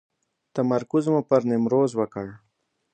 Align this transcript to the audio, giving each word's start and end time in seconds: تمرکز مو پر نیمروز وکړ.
تمرکز 0.53 1.05
مو 1.11 1.21
پر 1.29 1.41
نیمروز 1.49 1.91
وکړ. 1.95 2.25